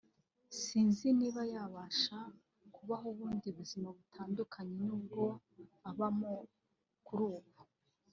[0.61, 2.19] sinzi niba yabasha
[2.75, 5.21] kubaho ubundi buzima butandukanye n’ubwo
[5.89, 6.33] abamo
[7.05, 7.41] kuri ubu”